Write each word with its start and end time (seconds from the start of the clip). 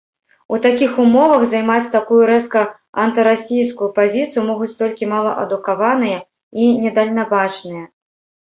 У 0.55 0.57
такіх 0.65 0.91
умовах 1.03 1.41
займаць 1.51 1.91
такую 1.95 2.21
рэзка 2.29 2.63
антырасійскую 3.03 3.89
пазіцыю 3.99 4.47
могуць 4.49 4.73
толькі 4.81 5.11
малаадукаваныя 5.15 6.19
і 6.65 6.75
недальнабачныя. 6.83 7.85